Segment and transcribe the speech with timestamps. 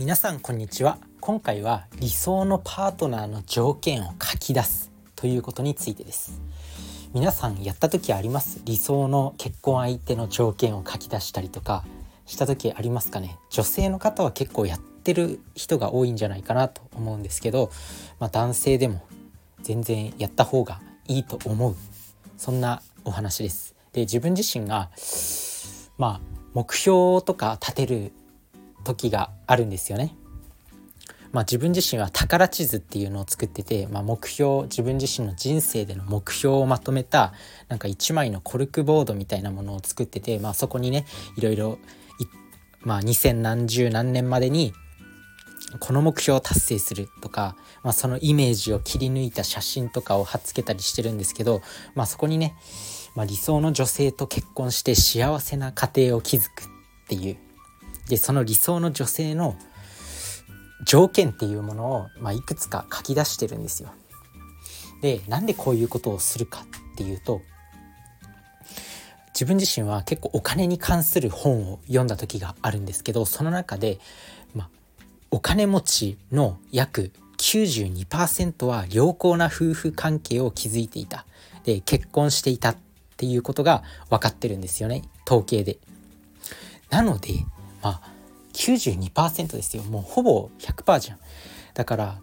[0.00, 0.96] 皆さんこんにちは。
[1.20, 6.40] 今回は理想のパートナーの条件を書き出すということについてです。
[7.12, 8.62] 皆さんやった時あります？
[8.64, 11.84] 理想の結婚相手の条件を書き出したりとか。
[12.24, 13.36] した時ありますかね？
[13.50, 17.70] 女性の方は結構やってる人が多いんじゃないかなと思うんですけど、
[18.18, 19.06] まあ、男性でも
[19.60, 21.76] 全然やった方がいいと思う。
[22.38, 23.74] そんなお話です。
[23.92, 24.88] で自分自身が
[25.98, 26.20] まあ
[26.54, 28.12] 目標とか立てる
[28.84, 30.14] 時があるんですよね。
[31.32, 37.32] まあ、自分自身は宝地図っていうのを作ってて、まあ、目標自分自身の人生での目標をまとめた
[37.68, 41.78] なんか1枚のコルクボードみたいなものを作ってて、まあ、そこにねいろいろ
[42.82, 44.72] まあ、2000何十何年までに
[45.78, 51.62] この目標を達成するとか、まあ、そのイメージを切り抜いた写真とかを貼っつけたりしてるんですけど、
[51.94, 52.54] まあ、そこにね、
[53.14, 56.66] まあ、理想の女性と結婚して幸せな家庭を築くっ
[57.06, 57.36] ていう
[58.10, 59.56] でその理想の女性の
[60.84, 63.90] 条件っていうものを、まあ、いくつか書き出してるんですよ。
[65.00, 66.62] でなんでこういうことをするか
[66.94, 67.40] っていうと
[69.28, 74.00] 自分自身は結構お金に関する本を読んだ時があるんですけどその中で、
[74.54, 74.68] まあ、
[75.30, 81.24] お金持ちの約92%は良好な夫婦関係を築いていた
[81.64, 82.76] で結婚していたっ
[83.16, 85.78] ていうことが分かってるんですよね統計で。
[86.90, 87.44] なので
[87.82, 88.02] まあ
[88.52, 91.18] 92%ですよもうほぼ100%じゃん
[91.74, 92.18] だから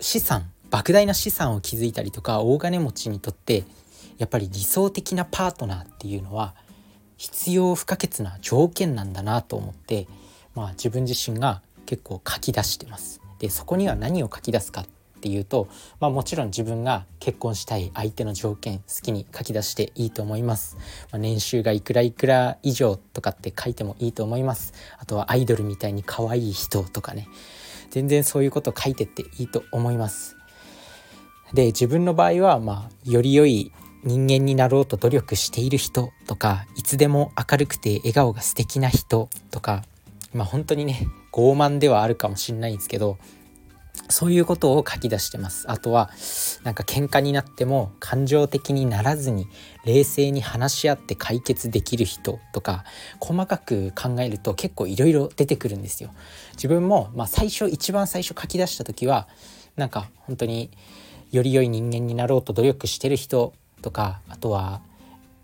[0.00, 3.64] 資産莫大な資産を築いたりとか大金持ちにとって
[4.18, 6.54] やっぱり理想的なパートナーっていうのは
[7.16, 10.08] 必要不可欠な条件なんだなと思って、
[10.54, 13.20] まあ、自分自身が結構書き出してます。
[13.38, 14.86] でそこには何を書き出すかっ
[15.22, 15.68] っていうと、
[16.00, 20.76] まあ、もちろん自分が結婚したい相手の条件好きに書き出していいと思います、
[21.12, 24.72] まあ、年収がいくらいくら以上とかって書いてもいいと思います。
[24.98, 27.28] あとはアイドルみたいに可愛い人とかね。
[27.90, 30.36] 全然そういうこと書いてっていいと思います。
[31.52, 33.70] で自分の場合はまあより良い
[34.02, 39.84] 人間になろうと努力している人とかいつでも明るくて笑顔が素敵な人とか
[40.34, 43.18] まあ本当にね傲慢ではあるかもしれないんですけど
[44.08, 45.70] そういうことを書き出してます。
[45.70, 46.10] あとは
[46.64, 49.46] なんか喧嘩になっても感情的にならずに
[49.84, 52.84] 冷静に話し合って解決できる人とか
[53.20, 56.10] 細かく考えると結構いろいろ出てくるんですよ。
[56.52, 59.28] 自分もまあ最初一番最初書き出した時は
[59.76, 60.70] なんか本当に
[61.30, 64.82] より良い人間になろうと努力してる人とかあとは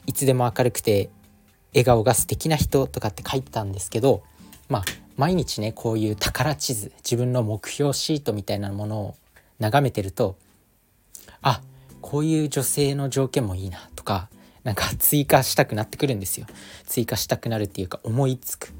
[0.07, 1.11] いつでも明るくて
[1.73, 4.23] 笑顔が素敵な人とかって書いてたんですけど
[4.69, 4.85] まあ
[5.19, 9.17] 毎日ねこういう宝地図自分の目標シートみたいなものを
[9.59, 10.37] 眺めてると
[11.43, 11.61] あ
[12.01, 14.29] こういう女性の条件もいいなとか
[14.65, 16.47] なんか追加したくなってくるんですよ。
[16.87, 18.73] 追加したくなるっていうか思いつく。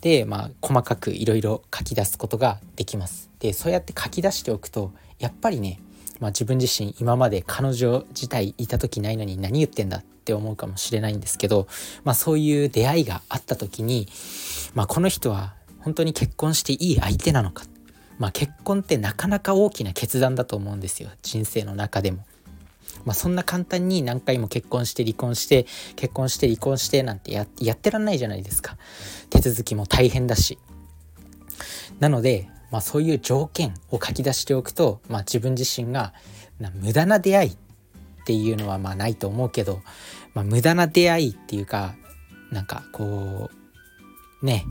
[0.00, 3.30] でまあ細かくいろいろ書き出すことができます。
[3.38, 5.80] でそうやって書き出しておくとやっぱりね、
[6.20, 11.66] まあ、自分自身今まで彼女自体いた時ないのに何言ってんだって思うかもしれないんですけど、
[12.04, 14.08] まあ、そういう出会いがあった時に、
[14.74, 17.64] まあ、この人は本当に結婚していい相手なのか、
[18.18, 21.10] まあ、結婚ってなかなか大きな決断だと思うんですよ。
[21.22, 22.24] 人生の中でも。
[23.04, 28.78] まあ、そんな簡単に何回も結婚して離婚して結婚して離婚してなんてやってらんないじゃないですか。
[29.28, 30.58] 手続きも大変だし。
[32.00, 36.14] なので、まあ、そういう条件を書き出しておくと、まあ、自分自身が
[36.80, 37.56] 無駄な出会いっ
[38.24, 39.82] ていうのはまあないと思うけど、
[40.32, 41.94] まあ、無駄な出会いっていうか
[42.50, 43.50] なんかこ
[44.42, 44.64] うね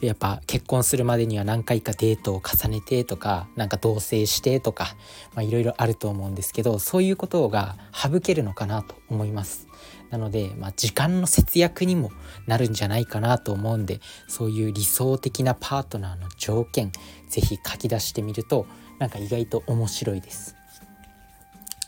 [0.00, 4.96] やっぱ結婚するまでには何回かデートを重ねてとかなんか同棲してとか
[5.38, 9.68] いろいろあると思うんですけどそういうことが省けるのかなと思います。
[10.10, 12.12] なので、まあ、時間の節約にも
[12.46, 16.92] なるんじゃないかなと思うんでそういう理想的なパートナーの条件
[17.28, 18.66] 是非書き出してみると
[19.00, 20.54] なんか意外と面白いです。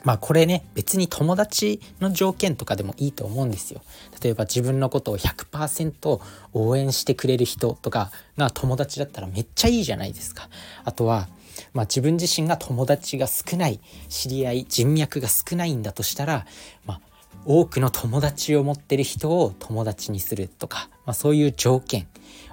[0.06, 3.82] まあこれね別に友達の条件とかでもいいと思うんですよ。
[4.22, 6.20] 例えば自分のことを100%
[6.52, 10.48] 応援してくれる人とかが友達だったらめっちゃいいじゃないですか。
[10.84, 11.28] あとは
[11.72, 13.80] まあ、自分自身が友達が少ない
[14.10, 16.46] 知り合い人脈が少ないんだとしたら、
[16.84, 17.00] まあ、
[17.46, 22.06] 多くの友達を持ってる人を友達にするとか、まあ、そういう条件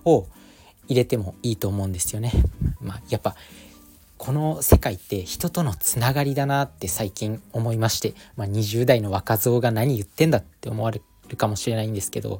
[0.06, 0.26] を
[0.88, 2.32] 入れてもいいと思うんですよね。
[2.82, 3.36] まあ、やっぱ
[4.24, 12.40] この世界って人とのつながりだなって最近思いまして、まあ、20代の若造が何言ってんだって思われるかもしれないんですけど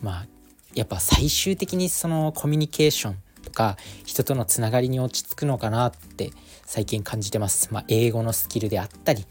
[0.00, 0.26] まあ
[0.74, 3.76] やっぱ最終的にそのコミュニケーションとか
[4.06, 6.30] 人とのつながりに落ち着くのかなって
[6.64, 7.74] 最近感じてます。
[7.74, 9.26] まあ、英語のスキルであったり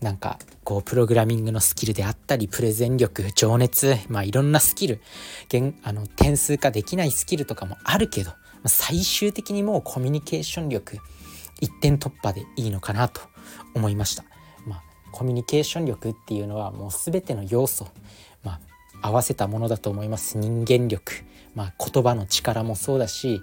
[0.00, 5.02] なんかこうプログラミングのスキルであったりプレゼン力情熱まあいろんなスキル
[5.82, 8.30] あの点数化できないスキルとかもあるけど
[8.64, 11.00] 最終的にもうコミュニケーション力
[11.60, 13.20] 一点突破でいいのかなと
[13.74, 14.24] 思いました。
[14.66, 17.88] まあ、コミュニケーション力っていうのはもう全ての要素、
[18.42, 21.12] まあ、合わせたものだと思います人間力、
[21.54, 23.42] まあ、言葉の力もそうだし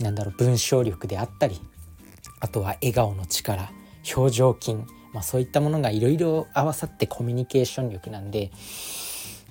[0.00, 1.60] なんだろう文章力であったり
[2.40, 3.70] あとは笑顔の力
[4.14, 4.74] 表情筋、
[5.12, 8.50] まあ、そういったものがいろいろ合わさってコミュニケーション力なんで、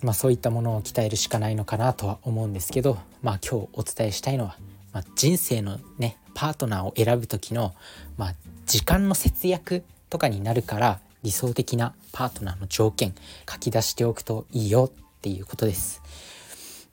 [0.04, 4.58] まあ、そういったものを鍛えるしかないのかなとは思うんですけど、まあ、今日お伝えしたいのは、
[4.94, 7.76] まあ、人生のねパートナーを選ぶ時の、
[8.18, 8.36] まあ、
[8.66, 13.14] 時間の節約とかになるから理想的なパートナーの条件
[13.50, 16.02] 書き出しておくといいよっていうことです。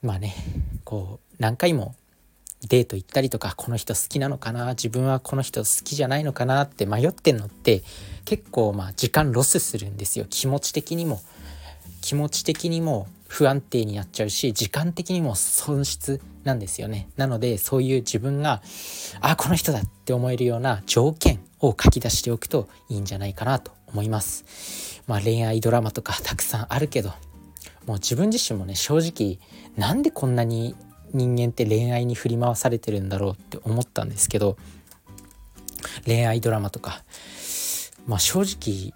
[0.02, 0.34] まあね
[0.84, 1.94] こう何回も
[2.68, 7.82] デート行ったりとかこの人好きなのかな自分はこの人好きじゃないのかなって迷ってんのって
[8.24, 11.22] 結構まあ時間ロスするんですよ気持ち的にも
[12.00, 17.08] 気持ち的にも不安定になっちゃうし時間的にも損失なんですよね。
[17.16, 18.62] なのでそういう自分が
[19.20, 25.02] あこの人だって思えるような条件を書き出しておくといいんじゃないかなと思います。
[25.06, 27.10] まあ恋愛ドラマとかたくさんあるけど
[27.86, 29.38] もう自分自身もね正直
[29.76, 30.74] なんでこんなに
[31.12, 34.56] 人間って恋愛に振り回されてるんだろうって思ったんですけど
[36.04, 37.02] 恋愛ドラマとか
[38.06, 38.92] まあ正直、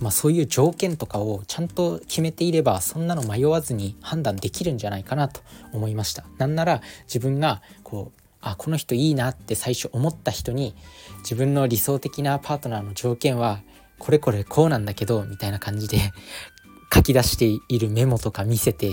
[0.00, 5.40] まあ、そういう条件とかをちゃんと決めていればそんなの迷わずに判断できるんじゃないかなと
[5.72, 6.24] 思いました。
[6.38, 10.74] なんなら自分がこうあこの人いいなって最初思った人に
[11.18, 13.60] 自分の理想的なパートナーの条件は
[13.98, 15.98] これこれこうなんだけどみたいな感じで
[16.92, 18.90] 書き出しているメモとか見せて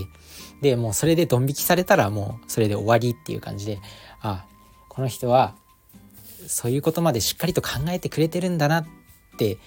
[0.62, 3.80] でもうそれでドン引きされたらもうそれで終わりっていう感じで
[4.22, 4.46] あ
[4.88, 5.56] この人は
[6.48, 8.99] そういうことまでしっかりと考えてくれてるんだなって
[9.40, 9.58] って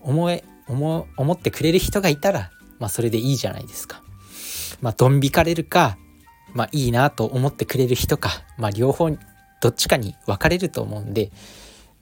[0.00, 4.02] 思え思思ってくれる人がいたらまあそれでいいじゃないですか。
[4.80, 5.98] まあドン引かれるか
[6.54, 9.10] まあいいなと思ってくれる人かまあ両方
[9.60, 11.30] どっちかに分かれると思うんで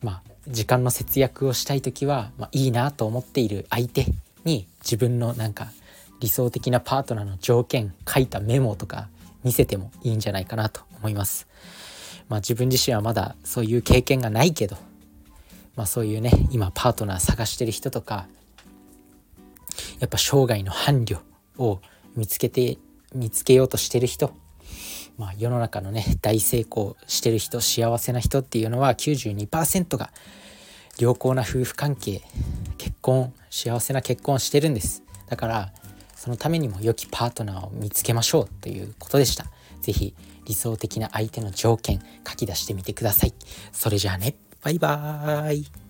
[0.03, 4.07] まあ時間の節約をしたい時は、まあ、いいなと思っている相手
[4.45, 5.69] に自分のなんか
[6.21, 9.09] 理想的なパートナーの条件書いたメモとか
[9.43, 11.49] 見せてもいいんじゃないかなと思います。
[12.29, 14.77] まあ自分自身はまだそういう経験がないけど、
[15.77, 18.27] まあそういうね、今パートナー探してる人とか、
[20.01, 21.21] やっぱ生涯の伴侶
[21.59, 21.81] を
[22.17, 22.79] 見つけて、
[23.15, 24.33] 見つけようとしてる人、
[25.19, 30.11] まあ世の中のね、大成功してる人、幸せな人っていうのは92%が
[30.99, 32.23] 良好な夫婦関係、
[32.79, 35.03] 結婚、幸せな結婚してるんです。
[35.29, 35.73] だから
[36.15, 39.47] そのためにも良きパートナーを見つけましょうということでした。
[39.83, 40.15] 是非
[40.47, 43.35] 理想的な相手の条件書き出してみてください。
[43.73, 45.86] それじゃあね、バイバーイ。